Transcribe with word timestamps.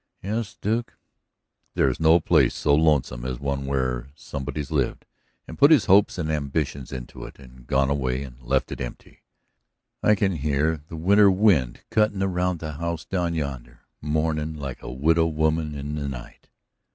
"Yes, 0.23 0.55
Duke." 0.59 0.97
"There's 1.75 1.99
no 1.99 2.19
place 2.19 2.55
so 2.55 2.73
lonesome 2.73 3.23
as 3.23 3.39
one 3.39 3.67
where 3.67 4.07
somebody's 4.15 4.71
lived, 4.71 5.05
and 5.47 5.59
put 5.59 5.69
his 5.69 5.85
hopes 5.85 6.17
and 6.17 6.31
ambitions 6.31 6.91
into 6.91 7.23
it, 7.23 7.37
and 7.37 7.67
gone 7.67 7.91
away 7.91 8.23
and 8.23 8.41
left 8.41 8.71
it 8.71 8.81
empty. 8.81 9.21
I 10.01 10.15
can 10.15 10.37
hear 10.37 10.81
the 10.87 10.95
winter 10.95 11.29
wind 11.29 11.81
cuttin' 11.91 12.23
around 12.23 12.61
the 12.61 12.71
house 12.77 13.05
down 13.05 13.35
yonder, 13.35 13.81
mournin' 14.01 14.55
like 14.57 14.81
a 14.81 14.91
widow 14.91 15.27
woman 15.27 15.75
in 15.75 15.93
the 15.93 16.07
night." 16.07 16.49